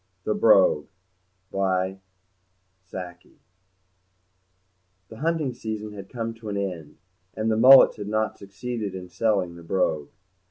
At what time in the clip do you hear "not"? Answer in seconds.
8.07-8.35